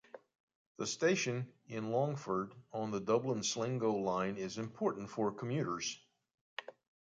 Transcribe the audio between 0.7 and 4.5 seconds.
The station in Longford on the Dublin-Sligo line